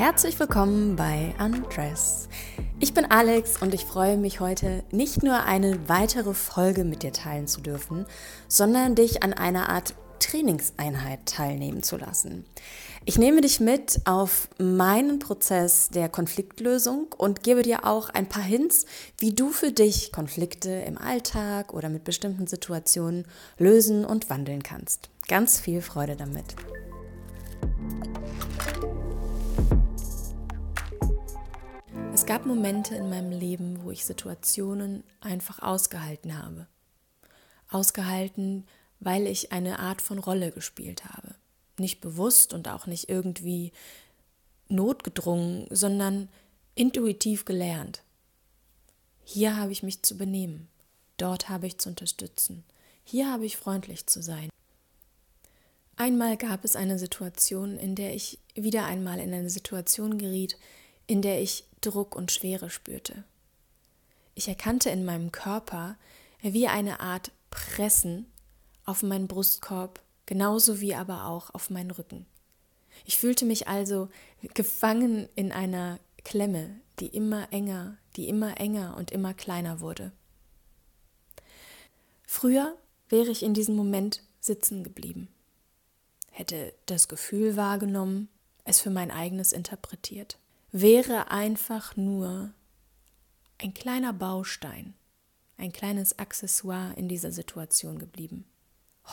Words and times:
Herzlich 0.00 0.40
willkommen 0.40 0.96
bei 0.96 1.34
Undress. 1.38 2.30
Ich 2.78 2.94
bin 2.94 3.04
Alex 3.04 3.60
und 3.60 3.74
ich 3.74 3.84
freue 3.84 4.16
mich 4.16 4.40
heute 4.40 4.82
nicht 4.90 5.22
nur 5.22 5.44
eine 5.44 5.90
weitere 5.90 6.32
Folge 6.32 6.84
mit 6.84 7.02
dir 7.02 7.12
teilen 7.12 7.46
zu 7.46 7.60
dürfen, 7.60 8.06
sondern 8.48 8.94
dich 8.94 9.22
an 9.22 9.34
einer 9.34 9.68
Art 9.68 9.94
Trainingseinheit 10.18 11.26
teilnehmen 11.26 11.82
zu 11.82 11.98
lassen. 11.98 12.46
Ich 13.04 13.18
nehme 13.18 13.42
dich 13.42 13.60
mit 13.60 14.00
auf 14.06 14.48
meinen 14.56 15.18
Prozess 15.18 15.90
der 15.90 16.08
Konfliktlösung 16.08 17.08
und 17.18 17.42
gebe 17.42 17.62
dir 17.62 17.84
auch 17.84 18.08
ein 18.08 18.26
paar 18.26 18.42
Hints, 18.42 18.86
wie 19.18 19.34
du 19.34 19.50
für 19.50 19.70
dich 19.70 20.12
Konflikte 20.12 20.70
im 20.70 20.96
Alltag 20.96 21.74
oder 21.74 21.90
mit 21.90 22.04
bestimmten 22.04 22.46
Situationen 22.46 23.26
lösen 23.58 24.06
und 24.06 24.30
wandeln 24.30 24.62
kannst. 24.62 25.10
Ganz 25.28 25.60
viel 25.60 25.82
Freude 25.82 26.16
damit. 26.16 26.56
Gab 32.30 32.46
Momente 32.46 32.94
in 32.94 33.10
meinem 33.10 33.32
Leben, 33.32 33.82
wo 33.82 33.90
ich 33.90 34.04
Situationen 34.04 35.02
einfach 35.20 35.58
ausgehalten 35.58 36.38
habe. 36.38 36.68
Ausgehalten, 37.68 38.68
weil 39.00 39.26
ich 39.26 39.50
eine 39.50 39.80
Art 39.80 40.00
von 40.00 40.20
Rolle 40.20 40.52
gespielt 40.52 41.06
habe. 41.06 41.34
Nicht 41.76 42.00
bewusst 42.00 42.52
und 42.52 42.68
auch 42.68 42.86
nicht 42.86 43.08
irgendwie 43.08 43.72
notgedrungen, 44.68 45.66
sondern 45.70 46.28
intuitiv 46.76 47.44
gelernt. 47.44 48.04
Hier 49.24 49.56
habe 49.56 49.72
ich 49.72 49.82
mich 49.82 50.04
zu 50.04 50.16
benehmen, 50.16 50.68
dort 51.16 51.48
habe 51.48 51.66
ich 51.66 51.78
zu 51.78 51.88
unterstützen, 51.88 52.62
hier 53.02 53.28
habe 53.32 53.44
ich 53.44 53.56
freundlich 53.56 54.06
zu 54.06 54.22
sein. 54.22 54.50
Einmal 55.96 56.36
gab 56.36 56.64
es 56.64 56.76
eine 56.76 56.96
Situation, 56.96 57.76
in 57.76 57.96
der 57.96 58.14
ich 58.14 58.38
wieder 58.54 58.84
einmal 58.84 59.18
in 59.18 59.34
eine 59.34 59.50
Situation 59.50 60.16
geriet, 60.16 60.56
in 61.08 61.22
der 61.22 61.42
ich 61.42 61.64
Druck 61.80 62.14
und 62.14 62.32
Schwere 62.32 62.70
spürte. 62.70 63.24
Ich 64.34 64.48
erkannte 64.48 64.90
in 64.90 65.04
meinem 65.04 65.32
Körper 65.32 65.96
wie 66.42 66.68
eine 66.68 67.00
Art 67.00 67.32
Pressen 67.50 68.26
auf 68.84 69.02
meinen 69.02 69.28
Brustkorb, 69.28 70.00
genauso 70.26 70.80
wie 70.80 70.94
aber 70.94 71.26
auch 71.26 71.52
auf 71.54 71.70
meinen 71.70 71.90
Rücken. 71.90 72.26
Ich 73.04 73.18
fühlte 73.18 73.44
mich 73.44 73.68
also 73.68 74.08
gefangen 74.54 75.28
in 75.34 75.52
einer 75.52 75.98
Klemme, 76.24 76.80
die 76.98 77.06
immer 77.06 77.52
enger, 77.52 77.96
die 78.16 78.28
immer 78.28 78.58
enger 78.58 78.96
und 78.96 79.10
immer 79.10 79.34
kleiner 79.34 79.80
wurde. 79.80 80.12
Früher 82.26 82.76
wäre 83.08 83.30
ich 83.30 83.42
in 83.42 83.54
diesem 83.54 83.74
Moment 83.74 84.22
sitzen 84.40 84.84
geblieben, 84.84 85.28
hätte 86.30 86.72
das 86.86 87.08
Gefühl 87.08 87.56
wahrgenommen, 87.56 88.28
es 88.64 88.80
für 88.80 88.90
mein 88.90 89.10
eigenes 89.10 89.52
interpretiert, 89.52 90.38
wäre 90.72 91.30
einfach 91.30 91.96
nur 91.96 92.52
ein 93.58 93.74
kleiner 93.74 94.12
Baustein, 94.12 94.94
ein 95.56 95.72
kleines 95.72 96.18
Accessoire 96.18 96.94
in 96.96 97.08
dieser 97.08 97.32
Situation 97.32 97.98
geblieben. 97.98 98.44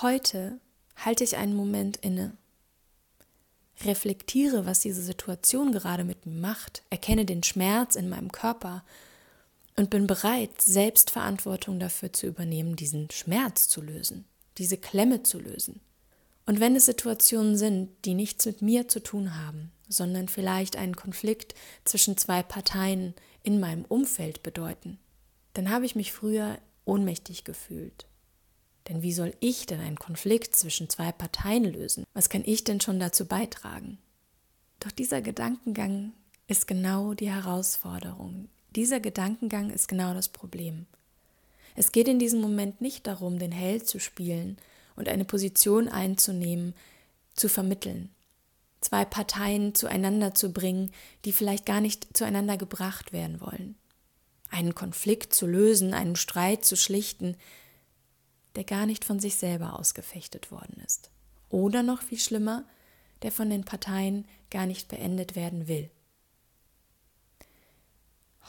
Heute 0.01 0.59
halte 0.95 1.23
ich 1.23 1.37
einen 1.37 1.55
Moment 1.55 1.97
inne, 1.97 2.37
reflektiere, 3.83 4.65
was 4.65 4.79
diese 4.79 5.01
Situation 5.01 5.71
gerade 5.71 6.03
mit 6.03 6.25
mir 6.25 6.39
macht, 6.39 6.83
erkenne 6.89 7.25
den 7.25 7.43
Schmerz 7.43 7.95
in 7.95 8.09
meinem 8.09 8.31
Körper 8.31 8.83
und 9.75 9.89
bin 9.89 10.07
bereit, 10.07 10.61
selbst 10.61 11.11
Verantwortung 11.11 11.79
dafür 11.79 12.11
zu 12.11 12.25
übernehmen, 12.27 12.75
diesen 12.75 13.11
Schmerz 13.11 13.67
zu 13.67 13.81
lösen, 13.81 14.25
diese 14.57 14.77
Klemme 14.77 15.23
zu 15.23 15.39
lösen. 15.39 15.81
Und 16.47 16.59
wenn 16.59 16.75
es 16.75 16.85
Situationen 16.85 17.57
sind, 17.57 17.89
die 18.05 18.15
nichts 18.15 18.45
mit 18.47 18.63
mir 18.63 18.87
zu 18.87 19.03
tun 19.03 19.37
haben, 19.37 19.71
sondern 19.87 20.27
vielleicht 20.27 20.75
einen 20.75 20.95
Konflikt 20.95 21.53
zwischen 21.85 22.17
zwei 22.17 22.41
Parteien 22.41 23.13
in 23.43 23.59
meinem 23.59 23.85
Umfeld 23.85 24.41
bedeuten, 24.41 24.97
dann 25.53 25.69
habe 25.69 25.85
ich 25.85 25.95
mich 25.95 26.11
früher 26.11 26.57
ohnmächtig 26.85 27.43
gefühlt, 27.43 28.07
denn 28.87 29.01
wie 29.01 29.11
soll 29.11 29.33
ich 29.39 29.65
denn 29.65 29.81
einen 29.81 29.99
Konflikt 29.99 30.55
zwischen 30.55 30.89
zwei 30.89 31.11
Parteien 31.11 31.65
lösen? 31.65 32.05
Was 32.13 32.29
kann 32.29 32.43
ich 32.45 32.63
denn 32.63 32.79
schon 32.79 32.99
dazu 32.99 33.25
beitragen? 33.25 33.97
Doch 34.79 34.91
dieser 34.91 35.21
Gedankengang 35.21 36.13
ist 36.47 36.67
genau 36.67 37.13
die 37.13 37.29
Herausforderung. 37.29 38.47
Dieser 38.75 38.99
Gedankengang 38.99 39.69
ist 39.71 39.87
genau 39.87 40.13
das 40.13 40.29
Problem. 40.29 40.85
Es 41.75 41.91
geht 41.91 42.07
in 42.07 42.19
diesem 42.19 42.39
Moment 42.39 42.79
nicht 42.79 43.05
darum, 43.05 43.39
den 43.39 43.51
Held 43.51 43.87
zu 43.87 43.99
spielen 43.99 44.57
und 44.97 45.07
eine 45.07 45.23
Position 45.23 45.87
einzunehmen, 45.87 46.75
zu 47.33 47.47
vermitteln, 47.47 48.09
zwei 48.81 49.05
Parteien 49.05 49.73
zueinander 49.73 50.35
zu 50.35 50.51
bringen, 50.51 50.91
die 51.23 51.31
vielleicht 51.31 51.65
gar 51.65 51.79
nicht 51.79 52.17
zueinander 52.17 52.57
gebracht 52.57 53.13
werden 53.13 53.39
wollen, 53.39 53.75
einen 54.49 54.75
Konflikt 54.75 55.33
zu 55.33 55.47
lösen, 55.47 55.93
einen 55.93 56.15
Streit 56.15 56.65
zu 56.65 56.75
schlichten, 56.75 57.37
der 58.55 58.65
gar 58.65 58.85
nicht 58.85 59.05
von 59.05 59.19
sich 59.19 59.35
selber 59.35 59.79
ausgefechtet 59.79 60.51
worden 60.51 60.81
ist. 60.85 61.11
Oder 61.49 61.83
noch 61.83 62.01
viel 62.01 62.19
schlimmer, 62.19 62.65
der 63.21 63.31
von 63.31 63.49
den 63.49 63.63
Parteien 63.63 64.25
gar 64.49 64.65
nicht 64.65 64.87
beendet 64.87 65.35
werden 65.35 65.67
will. 65.67 65.89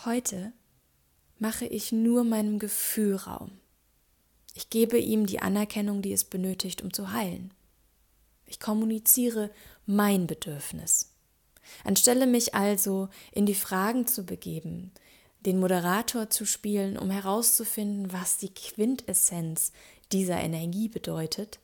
Heute 0.04 0.52
mache 1.38 1.66
ich 1.66 1.92
nur 1.92 2.24
meinem 2.24 2.58
Gefühl 2.58 3.16
Raum. 3.16 3.50
Ich 4.54 4.70
gebe 4.70 4.98
ihm 4.98 5.26
die 5.26 5.40
Anerkennung, 5.40 6.02
die 6.02 6.12
es 6.12 6.24
benötigt, 6.24 6.82
um 6.82 6.92
zu 6.92 7.12
heilen. 7.12 7.52
Ich 8.46 8.60
kommuniziere 8.60 9.50
mein 9.86 10.26
Bedürfnis. 10.26 11.12
Anstelle 11.84 12.26
mich 12.26 12.54
also 12.54 13.08
in 13.32 13.46
die 13.46 13.54
Fragen 13.54 14.06
zu 14.06 14.24
begeben, 14.24 14.90
den 15.40 15.60
Moderator 15.60 16.30
zu 16.30 16.44
spielen, 16.44 16.98
um 16.98 17.10
herauszufinden, 17.10 18.12
was 18.12 18.38
die 18.38 18.52
Quintessenz 18.52 19.72
dieser 20.12 20.40
Energie 20.40 20.88
bedeutet, 20.88 21.58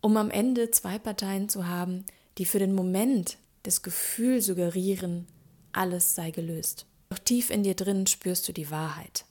um 0.00 0.16
am 0.16 0.30
Ende 0.30 0.70
zwei 0.70 0.98
Parteien 0.98 1.48
zu 1.48 1.66
haben, 1.66 2.04
die 2.38 2.44
für 2.44 2.58
den 2.58 2.74
Moment 2.74 3.38
das 3.62 3.82
Gefühl 3.82 4.40
suggerieren, 4.40 5.26
alles 5.72 6.14
sei 6.14 6.30
gelöst. 6.30 6.86
Doch 7.10 7.18
tief 7.18 7.50
in 7.50 7.62
dir 7.62 7.74
drin 7.74 8.06
spürst 8.06 8.48
du 8.48 8.52
die 8.52 8.70
Wahrheit, 8.70 9.24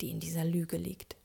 die 0.00 0.10
in 0.10 0.20
dieser 0.20 0.44
Lüge 0.44 0.76
liegt. 0.76 1.16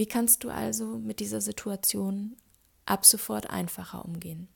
Wie 0.00 0.06
kannst 0.06 0.44
du 0.44 0.48
also 0.48 0.96
mit 0.96 1.20
dieser 1.20 1.42
Situation 1.42 2.34
ab 2.86 3.04
sofort 3.04 3.50
einfacher 3.50 4.02
umgehen? 4.02 4.48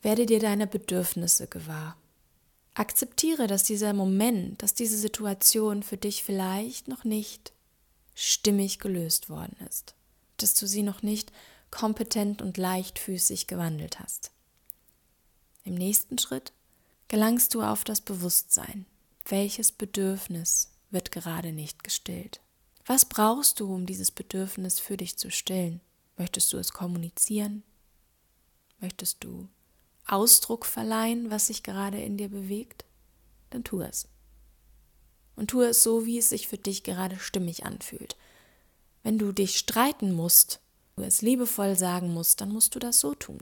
Werde 0.00 0.24
dir 0.24 0.40
deine 0.40 0.66
Bedürfnisse 0.66 1.46
gewahr. 1.46 1.98
Akzeptiere, 2.72 3.48
dass 3.48 3.64
dieser 3.64 3.92
Moment, 3.92 4.62
dass 4.62 4.72
diese 4.72 4.96
Situation 4.96 5.82
für 5.82 5.98
dich 5.98 6.24
vielleicht 6.24 6.88
noch 6.88 7.04
nicht 7.04 7.52
stimmig 8.14 8.78
gelöst 8.78 9.28
worden 9.28 9.58
ist, 9.68 9.94
dass 10.38 10.54
du 10.54 10.66
sie 10.66 10.82
noch 10.82 11.02
nicht 11.02 11.32
kompetent 11.70 12.40
und 12.40 12.56
leichtfüßig 12.56 13.46
gewandelt 13.46 14.00
hast. 14.00 14.32
Im 15.64 15.74
nächsten 15.74 16.16
Schritt 16.16 16.54
gelangst 17.08 17.54
du 17.54 17.60
auf 17.60 17.84
das 17.84 18.00
Bewusstsein. 18.00 18.86
Welches 19.26 19.70
Bedürfnis 19.70 20.72
wird 20.88 21.12
gerade 21.12 21.52
nicht 21.52 21.84
gestillt? 21.84 22.40
Was 22.88 23.04
brauchst 23.04 23.60
du, 23.60 23.72
um 23.72 23.84
dieses 23.84 24.10
Bedürfnis 24.10 24.80
für 24.80 24.96
dich 24.96 25.18
zu 25.18 25.30
stillen? 25.30 25.82
Möchtest 26.16 26.50
du 26.54 26.56
es 26.56 26.72
kommunizieren? 26.72 27.62
Möchtest 28.80 29.22
du 29.22 29.46
Ausdruck 30.06 30.64
verleihen, 30.64 31.30
was 31.30 31.48
sich 31.48 31.62
gerade 31.62 32.00
in 32.00 32.16
dir 32.16 32.30
bewegt? 32.30 32.86
Dann 33.50 33.62
tu 33.62 33.82
es 33.82 34.08
und 35.36 35.50
tue 35.50 35.66
es 35.66 35.82
so, 35.82 36.06
wie 36.06 36.18
es 36.18 36.30
sich 36.30 36.48
für 36.48 36.56
dich 36.56 36.82
gerade 36.82 37.18
stimmig 37.18 37.66
anfühlt. 37.66 38.16
Wenn 39.02 39.18
du 39.18 39.32
dich 39.32 39.58
streiten 39.58 40.12
musst, 40.12 40.60
du 40.96 41.02
es 41.02 41.20
liebevoll 41.20 41.76
sagen 41.76 42.14
musst, 42.14 42.40
dann 42.40 42.50
musst 42.50 42.74
du 42.74 42.78
das 42.78 43.00
so 43.00 43.14
tun. 43.14 43.38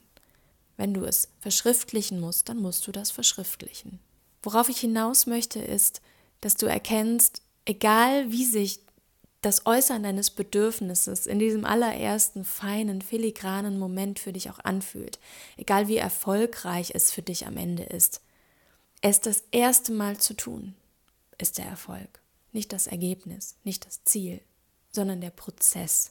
Wenn 0.76 0.92
du 0.92 1.04
es 1.04 1.28
verschriftlichen 1.38 2.18
musst, 2.18 2.48
dann 2.48 2.58
musst 2.58 2.86
du 2.88 2.92
das 2.92 3.12
verschriftlichen. 3.12 4.00
Worauf 4.42 4.68
ich 4.68 4.78
hinaus 4.78 5.26
möchte, 5.26 5.60
ist, 5.60 6.02
dass 6.40 6.56
du 6.56 6.66
erkennst, 6.66 7.42
egal 7.64 8.30
wie 8.30 8.44
sich 8.44 8.80
das 9.46 9.64
Äußern 9.64 10.02
deines 10.02 10.30
Bedürfnisses 10.30 11.24
in 11.24 11.38
diesem 11.38 11.64
allerersten 11.64 12.44
feinen, 12.44 13.00
filigranen 13.00 13.78
Moment 13.78 14.18
für 14.18 14.32
dich 14.32 14.50
auch 14.50 14.58
anfühlt, 14.58 15.20
egal 15.56 15.86
wie 15.86 15.98
erfolgreich 15.98 16.90
es 16.96 17.12
für 17.12 17.22
dich 17.22 17.46
am 17.46 17.56
Ende 17.56 17.84
ist, 17.84 18.22
es 19.02 19.20
das 19.20 19.44
erste 19.52 19.92
Mal 19.92 20.16
zu 20.16 20.34
tun, 20.34 20.74
ist 21.38 21.58
der 21.58 21.66
Erfolg. 21.66 22.20
Nicht 22.50 22.72
das 22.72 22.88
Ergebnis, 22.88 23.54
nicht 23.62 23.86
das 23.86 24.02
Ziel, 24.02 24.40
sondern 24.90 25.20
der 25.20 25.30
Prozess. 25.30 26.10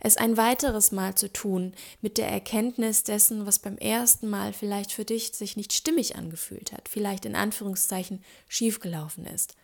Es 0.00 0.16
ein 0.16 0.36
weiteres 0.36 0.90
Mal 0.90 1.14
zu 1.14 1.32
tun 1.32 1.72
mit 2.00 2.18
der 2.18 2.28
Erkenntnis 2.28 3.04
dessen, 3.04 3.46
was 3.46 3.60
beim 3.60 3.78
ersten 3.78 4.28
Mal 4.28 4.52
vielleicht 4.52 4.90
für 4.90 5.04
dich 5.04 5.34
sich 5.34 5.56
nicht 5.56 5.72
stimmig 5.72 6.16
angefühlt 6.16 6.72
hat, 6.72 6.88
vielleicht 6.88 7.26
in 7.26 7.36
Anführungszeichen 7.36 8.24
schiefgelaufen 8.48 9.24
ist, 9.24 9.54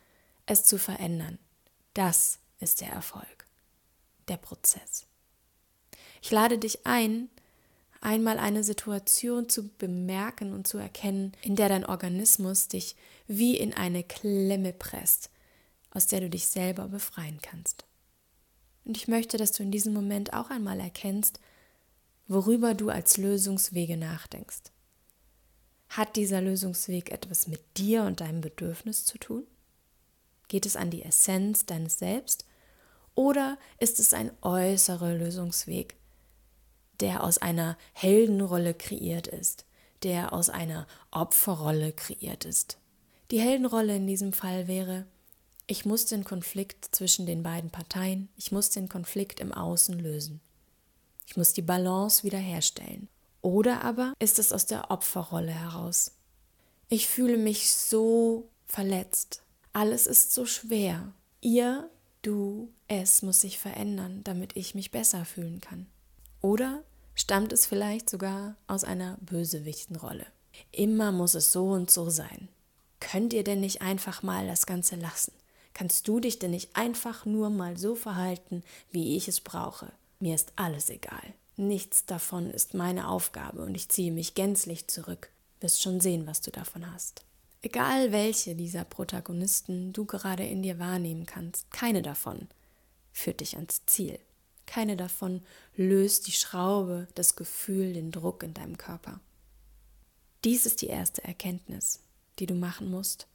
es 0.47 0.63
zu 0.63 0.79
verändern. 0.79 1.41
Das 1.95 2.39
ist 2.65 2.81
der 2.81 2.89
Erfolg, 2.89 3.47
der 4.29 4.37
Prozess. 4.37 5.07
Ich 6.21 6.31
lade 6.31 6.59
dich 6.59 6.87
ein, 6.87 7.29
einmal 8.01 8.39
eine 8.39 8.65
Situation 8.65 9.49
zu 9.49 9.69
bemerken 9.69 10.53
und 10.53 10.67
zu 10.67 10.79
erkennen, 10.79 11.33
in 11.43 11.55
der 11.55 11.69
dein 11.69 11.87
Organismus 11.87 12.69
dich 12.69 12.97
wie 13.27 13.57
in 13.57 13.75
eine 13.75 14.03
Klemme 14.03 14.73
presst, 14.73 15.31
aus 15.91 16.07
der 16.07 16.21
du 16.21 16.31
dich 16.31 16.47
selber 16.49 16.89
befreien 16.89 17.39
kannst. 17.43 17.85
Und 18.85 18.97
ich 18.97 19.09
möchte, 19.09 19.37
dass 19.37 19.53
du 19.53 19.63
in 19.63 19.71
diesem 19.71 19.95
Moment 19.95 20.33
auch 20.33 20.51
einmal 20.51 20.81
erkennst, 20.81 21.41
worüber 22.27 22.75
du 22.75 22.91
als 22.91 23.17
Lösungswege 23.17 23.97
nachdenkst. 23.97 24.73
Hat 25.89 26.17
dieser 26.17 26.41
Lösungsweg 26.41 27.11
etwas 27.11 27.47
mit 27.47 27.61
dir 27.77 28.03
und 28.05 28.21
deinem 28.21 28.41
Bedürfnis 28.41 29.05
zu 29.05 29.19
tun? 29.19 29.47
Geht 30.49 30.67
es 30.67 30.77
an 30.77 30.91
die 30.91 31.03
Essenz 31.03 31.67
deines 31.67 31.99
Selbst? 31.99 32.45
Oder 33.15 33.59
ist 33.79 34.01
es 34.01 34.13
ein 34.15 34.31
äußerer 34.43 35.15
Lösungsweg, 35.15 35.97
der 37.01 37.23
aus 37.23 37.39
einer 37.39 37.77
Heldenrolle 37.93 38.75
kreiert 38.75 39.27
ist, 39.27 39.65
der 40.03 40.33
aus 40.33 40.51
einer 40.51 40.87
Opferrolle 41.11 41.93
kreiert 41.93 42.45
ist? 42.45 42.79
Die 43.31 43.41
Heldenrolle 43.41 43.97
in 43.97 44.07
diesem 44.07 44.33
Fall 44.33 44.69
wäre, 44.69 45.07
ich 45.67 45.87
muss 45.87 46.07
den 46.07 46.25
Konflikt 46.25 46.95
zwischen 46.95 47.25
den 47.25 47.43
beiden 47.43 47.71
Parteien, 47.71 48.29
ich 48.37 48.53
muss 48.53 48.71
den 48.71 48.89
Konflikt 48.89 49.41
im 49.41 49.53
Außen 49.53 49.99
lösen. 49.99 50.41
Ich 51.27 51.37
muss 51.37 51.55
die 51.55 51.63
Balance 51.63 52.23
wiederherstellen. 52.23 53.09
Oder 53.41 53.83
aber 53.83 54.15
ist 54.19 54.39
es 54.39 54.53
aus 54.53 54.67
der 54.67 54.91
Opferrolle 54.91 55.53
heraus. 55.53 56.13
Ich 56.89 57.09
fühle 57.09 57.39
mich 57.39 57.75
so 57.75 58.49
verletzt. 58.67 59.43
Alles 59.73 60.07
ist 60.07 60.35
so 60.35 60.47
schwer. 60.47 61.13
Ihr, 61.41 61.89
du, 62.27 62.73
es 62.89 63.23
muss 63.23 63.41
sich 63.41 63.59
verändern, 63.59 64.23
damit 64.25 64.57
ich 64.57 64.75
mich 64.75 64.91
besser 64.91 65.25
fühlen 65.25 65.61
kann. 65.61 65.87
Oder 66.41 66.83
stammt 67.15 67.53
es 67.53 67.67
vielleicht 67.67 68.11
sogar 68.11 68.57
aus 68.67 68.85
einer 68.85 69.17
Bösewichtenrolle. 69.21 70.27
Immer 70.73 71.13
muss 71.13 71.35
es 71.35 71.53
so 71.53 71.71
und 71.71 71.91
so 71.91 72.11
sein. 72.11 72.49
Könnt 73.01 73.33
ihr 73.33 73.45
denn 73.45 73.61
nicht 73.61 73.83
einfach 73.83 74.23
mal 74.23 74.47
das 74.47 74.67
Ganze 74.67 74.97
lassen? 74.97 75.33
Kannst 75.73 76.07
du 76.07 76.21
dich 76.21 76.39
denn 76.39 76.53
nicht 76.53 76.77
einfach 76.77 77.27
nur 77.27 77.51
mal 77.51 77.77
so 77.77 77.97
verhalten, 77.97 78.63
wie 78.91 79.17
ich 79.17 79.29
es 79.29 79.41
brauche? 79.41 79.93
Mir 80.21 80.35
ist 80.35 80.53
alles 80.57 80.89
egal. 80.89 81.35
Nichts 81.57 82.07
davon 82.07 82.51
ist 82.51 82.75
meine 82.75 83.09
Aufgabe 83.09 83.63
und 83.63 83.75
ich 83.75 83.89
ziehe 83.89 84.13
mich 84.13 84.35
gänzlich 84.35 84.89
zurück. 84.89 85.31
Wirst 85.61 85.83
schon 85.83 86.01
sehen, 86.01 86.27
was 86.27 86.41
du 86.41 86.51
davon 86.51 86.93
hast. 86.93 87.25
Egal 87.65 88.13
welche 88.13 88.55
dieser 88.55 88.85
Protagonisten 88.85 89.95
du 89.95 90.05
gerade 90.05 90.45
in 90.45 90.63
dir 90.63 90.79
wahrnehmen 90.79 91.25
kannst, 91.25 91.71
keine 91.71 92.03
davon 92.03 92.49
führt 93.11 93.41
dich 93.41 93.57
ans 93.57 93.87
Ziel. 93.87 94.19
Keine 94.67 94.99
davon 94.99 95.43
löst 95.75 96.27
die 96.27 96.33
Schraube, 96.33 97.09
das 97.15 97.37
Gefühl, 97.37 97.95
den 97.95 98.13
Druck 98.13 98.43
in 98.43 98.53
deinem 98.53 98.77
Körper. 98.77 99.19
Dies 100.45 100.67
ist 100.67 100.83
die 100.83 100.89
erste 100.89 101.25
Erkenntnis, 101.25 102.03
die 102.39 102.45
du 102.45 102.55
machen 102.55 102.91
musst, 102.91 103.29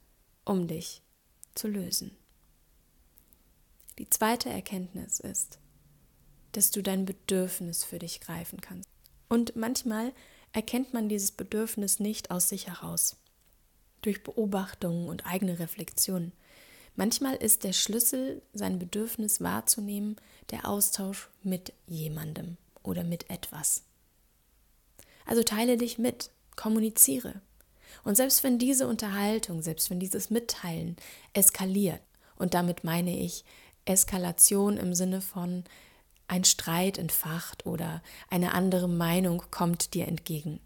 um 0.44 0.68
dich 0.68 1.02
zu 1.56 1.66
lösen. 1.66 2.16
Die 3.98 4.08
zweite 4.10 4.48
Erkenntnis 4.48 5.18
ist, 5.18 5.58
dass 6.52 6.70
du 6.70 6.84
dein 6.84 7.04
Bedürfnis 7.04 7.82
für 7.82 7.98
dich 7.98 8.20
greifen 8.20 8.60
kannst. 8.60 8.88
Und 9.28 9.56
manchmal 9.56 10.12
erkennt 10.52 10.94
man 10.94 11.08
dieses 11.08 11.32
Bedürfnis 11.32 11.98
nicht 11.98 12.30
aus 12.30 12.48
sich 12.48 12.68
heraus, 12.68 13.16
durch 14.02 14.22
Beobachtungen 14.22 15.08
und 15.08 15.26
eigene 15.26 15.58
Reflexion. 15.58 16.32
Manchmal 16.96 17.36
ist 17.36 17.64
der 17.64 17.72
Schlüssel, 17.72 18.42
sein 18.52 18.78
Bedürfnis 18.78 19.40
wahrzunehmen, 19.40 20.16
der 20.50 20.68
Austausch 20.68 21.28
mit 21.42 21.72
jemandem 21.86 22.56
oder 22.82 23.04
mit 23.04 23.30
etwas. 23.30 23.84
Also 25.24 25.42
teile 25.42 25.76
dich 25.76 25.98
mit, 25.98 26.30
kommuniziere. 26.56 27.40
Und 28.04 28.16
selbst 28.16 28.42
wenn 28.42 28.58
diese 28.58 28.86
Unterhaltung, 28.88 29.62
selbst 29.62 29.90
wenn 29.90 30.00
dieses 30.00 30.30
Mitteilen 30.30 30.96
eskaliert, 31.32 32.00
und 32.36 32.54
damit 32.54 32.84
meine 32.84 33.16
ich 33.18 33.44
Eskalation 33.84 34.78
im 34.78 34.94
Sinne 34.94 35.20
von 35.20 35.64
ein 36.26 36.44
Streit 36.44 36.96
entfacht 36.96 37.66
oder 37.66 38.02
eine 38.28 38.54
andere 38.54 38.88
Meinung 38.88 39.42
kommt 39.50 39.94
dir 39.94 40.08
entgegen. 40.08 40.60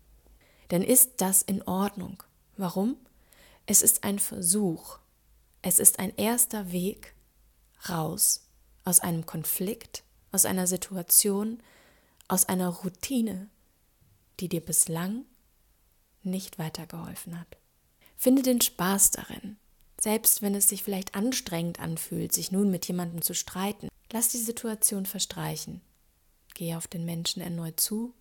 Dann 0.68 0.82
ist 0.82 1.20
das 1.20 1.42
in 1.42 1.62
Ordnung. 1.62 2.22
Warum? 2.56 2.96
Es 3.66 3.80
ist 3.80 4.04
ein 4.04 4.18
Versuch. 4.18 4.98
Es 5.62 5.78
ist 5.78 5.98
ein 5.98 6.14
erster 6.16 6.70
Weg 6.72 7.14
raus 7.88 8.48
aus 8.84 9.00
einem 9.00 9.24
Konflikt, 9.24 10.04
aus 10.32 10.44
einer 10.44 10.66
Situation, 10.66 11.62
aus 12.28 12.44
einer 12.46 12.68
Routine, 12.68 13.48
die 14.40 14.48
dir 14.48 14.60
bislang 14.60 15.24
nicht 16.22 16.58
weitergeholfen 16.58 17.38
hat. 17.40 17.56
Finde 18.16 18.42
den 18.42 18.60
Spaß 18.60 19.12
darin, 19.12 19.56
selbst 19.98 20.42
wenn 20.42 20.54
es 20.54 20.68
sich 20.68 20.82
vielleicht 20.82 21.14
anstrengend 21.14 21.80
anfühlt, 21.80 22.32
sich 22.32 22.52
nun 22.52 22.70
mit 22.70 22.86
jemandem 22.86 23.22
zu 23.22 23.34
streiten. 23.34 23.88
Lass 24.12 24.28
die 24.28 24.38
Situation 24.38 25.06
verstreichen. 25.06 25.80
Gehe 26.54 26.76
auf 26.76 26.86
den 26.86 27.04
Menschen 27.06 27.40
erneut 27.40 27.80
zu 27.80 28.14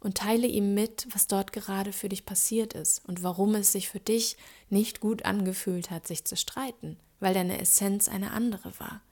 und 0.00 0.18
teile 0.18 0.46
ihm 0.46 0.74
mit, 0.74 1.06
was 1.12 1.26
dort 1.26 1.52
gerade 1.52 1.92
für 1.92 2.08
dich 2.08 2.24
passiert 2.24 2.74
ist 2.74 3.04
und 3.06 3.22
warum 3.22 3.54
es 3.54 3.72
sich 3.72 3.88
für 3.88 4.00
dich 4.00 4.36
nicht 4.70 5.00
gut 5.00 5.24
angefühlt 5.24 5.90
hat, 5.90 6.06
sich 6.06 6.24
zu 6.24 6.36
streiten, 6.36 6.98
weil 7.20 7.34
deine 7.34 7.60
Essenz 7.60 8.08
eine 8.08 8.30
andere 8.30 8.72
war. 8.78 9.02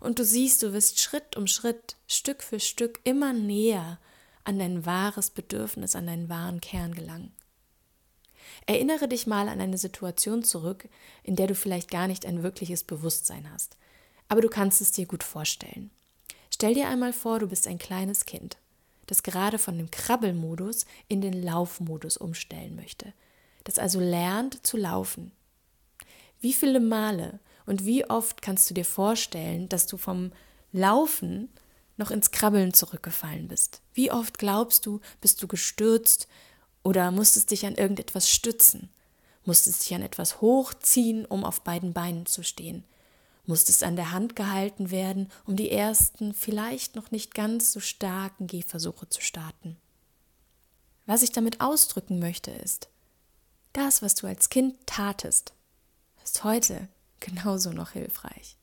Und 0.00 0.18
du 0.18 0.24
siehst, 0.24 0.62
du 0.62 0.72
wirst 0.72 1.00
Schritt 1.00 1.36
um 1.36 1.46
Schritt, 1.46 1.96
Stück 2.06 2.42
für 2.42 2.60
Stück 2.60 3.00
immer 3.04 3.32
näher 3.32 3.98
an 4.44 4.58
dein 4.58 4.84
wahres 4.84 5.30
Bedürfnis, 5.30 5.96
an 5.96 6.06
deinen 6.06 6.28
wahren 6.28 6.60
Kern 6.60 6.94
gelangen. 6.94 7.32
Erinnere 8.66 9.08
dich 9.08 9.26
mal 9.26 9.48
an 9.48 9.60
eine 9.60 9.78
Situation 9.78 10.42
zurück, 10.42 10.88
in 11.22 11.36
der 11.36 11.46
du 11.46 11.54
vielleicht 11.54 11.90
gar 11.90 12.08
nicht 12.08 12.26
ein 12.26 12.42
wirkliches 12.42 12.84
Bewusstsein 12.84 13.50
hast 13.52 13.76
aber 14.28 14.40
du 14.40 14.48
kannst 14.48 14.80
es 14.80 14.92
dir 14.92 15.06
gut 15.06 15.22
vorstellen. 15.22 15.90
Stell 16.50 16.74
dir 16.74 16.88
einmal 16.88 17.12
vor, 17.12 17.38
du 17.38 17.48
bist 17.48 17.66
ein 17.66 17.78
kleines 17.78 18.24
Kind, 18.24 18.56
das 19.06 19.22
gerade 19.22 19.58
von 19.58 19.76
dem 19.76 19.90
Krabbelmodus 19.90 20.86
in 21.08 21.20
den 21.20 21.42
Laufmodus 21.42 22.16
umstellen 22.16 22.76
möchte, 22.76 23.12
das 23.64 23.78
also 23.78 24.00
lernt 24.00 24.66
zu 24.66 24.76
laufen. 24.76 25.32
Wie 26.40 26.52
viele 26.52 26.80
Male 26.80 27.40
und 27.64 27.84
wie 27.84 28.08
oft 28.08 28.42
kannst 28.42 28.68
du 28.70 28.74
dir 28.74 28.84
vorstellen, 28.84 29.68
dass 29.68 29.86
du 29.86 29.96
vom 29.96 30.32
Laufen 30.72 31.48
noch 31.96 32.10
ins 32.10 32.30
Krabbeln 32.30 32.74
zurückgefallen 32.74 33.48
bist? 33.48 33.80
Wie 33.94 34.10
oft 34.10 34.38
glaubst 34.38 34.86
du, 34.86 35.00
bist 35.20 35.42
du 35.42 35.48
gestürzt 35.48 36.28
oder 36.82 37.10
musstest 37.10 37.50
dich 37.50 37.66
an 37.66 37.74
irgendetwas 37.74 38.30
stützen? 38.30 38.90
Musstest 39.44 39.84
dich 39.84 39.94
an 39.94 40.02
etwas 40.02 40.40
hochziehen, 40.40 41.24
um 41.24 41.44
auf 41.44 41.62
beiden 41.62 41.92
Beinen 41.92 42.26
zu 42.26 42.42
stehen? 42.42 42.84
Musstest 43.46 43.84
an 43.84 43.96
der 43.96 44.12
Hand 44.12 44.36
gehalten 44.36 44.90
werden, 44.90 45.30
um 45.44 45.56
die 45.56 45.70
ersten, 45.70 46.34
vielleicht 46.34 46.96
noch 46.96 47.10
nicht 47.10 47.34
ganz 47.34 47.72
so 47.72 47.80
starken 47.80 48.46
Gehversuche 48.46 49.08
zu 49.08 49.20
starten. 49.20 49.76
Was 51.06 51.22
ich 51.22 51.32
damit 51.32 51.60
ausdrücken 51.60 52.18
möchte, 52.18 52.50
ist, 52.50 52.88
das, 53.72 54.02
was 54.02 54.14
du 54.14 54.26
als 54.26 54.48
Kind 54.48 54.74
tatest, 54.86 55.52
ist 56.24 56.42
heute 56.44 56.88
genauso 57.20 57.70
noch 57.70 57.90
hilfreich. 57.90 58.56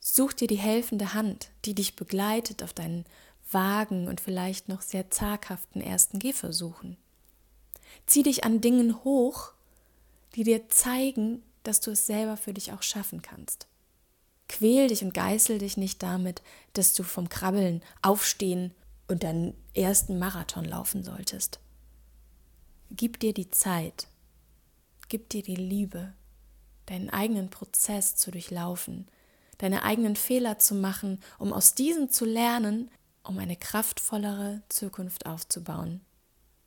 Such 0.00 0.32
dir 0.32 0.46
die 0.46 0.56
helfende 0.56 1.14
Hand, 1.14 1.50
die 1.64 1.74
dich 1.74 1.96
begleitet 1.96 2.62
auf 2.62 2.72
deinen 2.72 3.04
vagen 3.50 4.08
und 4.08 4.20
vielleicht 4.20 4.68
noch 4.68 4.80
sehr 4.80 5.10
zaghaften 5.10 5.80
ersten 5.80 6.18
Gehversuchen. 6.18 6.96
Zieh 8.06 8.22
dich 8.22 8.44
an 8.44 8.60
Dingen 8.60 9.04
hoch, 9.04 9.52
die 10.34 10.44
dir 10.44 10.68
zeigen, 10.68 11.42
dass 11.66 11.80
du 11.80 11.90
es 11.90 12.06
selber 12.06 12.36
für 12.36 12.54
dich 12.54 12.72
auch 12.72 12.82
schaffen 12.82 13.22
kannst. 13.22 13.66
Quäl 14.48 14.88
dich 14.88 15.02
und 15.02 15.12
geißel 15.12 15.58
dich 15.58 15.76
nicht 15.76 16.02
damit, 16.02 16.42
dass 16.72 16.94
du 16.94 17.02
vom 17.02 17.28
Krabbeln 17.28 17.82
aufstehen 18.02 18.72
und 19.08 19.24
deinen 19.24 19.54
ersten 19.74 20.18
Marathon 20.18 20.64
laufen 20.64 21.02
solltest. 21.02 21.58
Gib 22.90 23.18
dir 23.18 23.34
die 23.34 23.50
Zeit, 23.50 24.06
gib 25.08 25.28
dir 25.30 25.42
die 25.42 25.56
Liebe, 25.56 26.12
deinen 26.86 27.10
eigenen 27.10 27.50
Prozess 27.50 28.14
zu 28.14 28.30
durchlaufen, 28.30 29.08
deine 29.58 29.82
eigenen 29.82 30.14
Fehler 30.14 30.58
zu 30.60 30.76
machen, 30.76 31.20
um 31.38 31.52
aus 31.52 31.74
diesen 31.74 32.10
zu 32.10 32.24
lernen, 32.24 32.90
um 33.24 33.38
eine 33.38 33.56
kraftvollere 33.56 34.62
Zukunft 34.68 35.26
aufzubauen, 35.26 36.04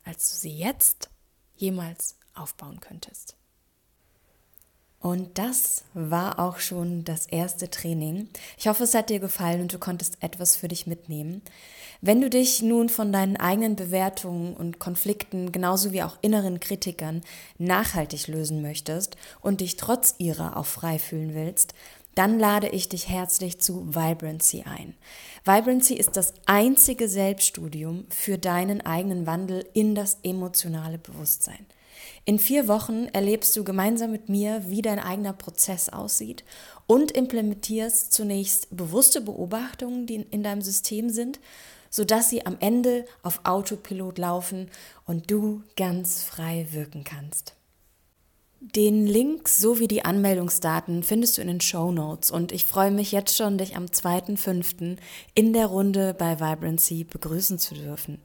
als 0.03 0.31
du 0.31 0.37
sie 0.37 0.57
jetzt 0.57 1.09
jemals 1.55 2.17
aufbauen 2.33 2.81
könntest. 2.81 3.38
Und 5.01 5.37
das 5.37 5.85
war 5.93 6.39
auch 6.39 6.59
schon 6.59 7.05
das 7.05 7.25
erste 7.25 7.69
Training. 7.69 8.27
Ich 8.57 8.67
hoffe, 8.67 8.83
es 8.83 8.93
hat 8.93 9.09
dir 9.09 9.19
gefallen 9.19 9.61
und 9.61 9.73
du 9.73 9.79
konntest 9.79 10.17
etwas 10.21 10.57
für 10.57 10.67
dich 10.67 10.87
mitnehmen. 10.87 11.41
Wenn 12.01 12.21
du 12.21 12.29
dich 12.29 12.61
nun 12.61 12.89
von 12.89 13.11
deinen 13.11 13.37
eigenen 13.37 13.75
Bewertungen 13.75 14.55
und 14.55 14.79
Konflikten 14.79 15.51
genauso 15.51 15.91
wie 15.91 16.03
auch 16.03 16.17
inneren 16.21 16.59
Kritikern 16.59 17.21
nachhaltig 17.57 18.27
lösen 18.27 18.61
möchtest 18.61 19.15
und 19.41 19.61
dich 19.61 19.77
trotz 19.77 20.15
ihrer 20.17 20.57
auch 20.57 20.65
frei 20.65 20.99
fühlen 20.99 21.33
willst, 21.33 21.73
dann 22.15 22.37
lade 22.37 22.67
ich 22.67 22.89
dich 22.89 23.07
herzlich 23.07 23.59
zu 23.59 23.95
Vibrancy 23.95 24.63
ein. 24.63 24.95
Vibrancy 25.45 25.93
ist 25.93 26.17
das 26.17 26.33
einzige 26.45 27.07
Selbststudium 27.07 28.05
für 28.09 28.37
deinen 28.37 28.81
eigenen 28.85 29.25
Wandel 29.25 29.65
in 29.73 29.95
das 29.95 30.17
emotionale 30.23 30.97
Bewusstsein. 30.97 31.65
In 32.25 32.39
vier 32.39 32.67
Wochen 32.67 33.05
erlebst 33.13 33.55
du 33.55 33.63
gemeinsam 33.63 34.11
mit 34.11 34.29
mir, 34.29 34.63
wie 34.67 34.81
dein 34.81 34.99
eigener 34.99 35.33
Prozess 35.33 35.89
aussieht 35.89 36.43
und 36.87 37.11
implementierst 37.11 38.13
zunächst 38.13 38.75
bewusste 38.75 39.21
Beobachtungen, 39.21 40.05
die 40.05 40.25
in 40.29 40.43
deinem 40.43 40.61
System 40.61 41.09
sind, 41.09 41.39
sodass 41.89 42.29
sie 42.29 42.45
am 42.45 42.57
Ende 42.59 43.05
auf 43.23 43.41
Autopilot 43.45 44.17
laufen 44.17 44.69
und 45.05 45.31
du 45.31 45.63
ganz 45.75 46.23
frei 46.23 46.67
wirken 46.71 47.03
kannst. 47.03 47.55
Den 48.61 49.07
Link 49.07 49.47
sowie 49.47 49.87
die 49.87 50.03
Anmeldungsdaten 50.03 51.01
findest 51.03 51.37
du 51.37 51.41
in 51.41 51.47
den 51.47 51.61
Show 51.61 51.93
Notes 51.93 52.29
und 52.29 52.51
ich 52.51 52.65
freue 52.65 52.91
mich 52.91 53.13
jetzt 53.13 53.37
schon, 53.37 53.57
dich 53.57 53.77
am 53.77 53.85
2.5. 53.85 54.97
in 55.33 55.53
der 55.53 55.67
Runde 55.67 56.13
bei 56.13 56.41
Vibrancy 56.41 57.05
begrüßen 57.05 57.57
zu 57.57 57.73
dürfen. 57.73 58.19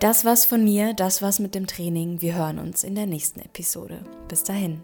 Das 0.00 0.24
war's 0.24 0.46
von 0.46 0.64
mir, 0.64 0.94
das 0.94 1.20
war's 1.20 1.40
mit 1.40 1.54
dem 1.54 1.66
Training. 1.66 2.22
Wir 2.22 2.34
hören 2.34 2.58
uns 2.58 2.84
in 2.84 2.94
der 2.94 3.04
nächsten 3.04 3.40
Episode. 3.40 4.02
Bis 4.28 4.42
dahin. 4.42 4.82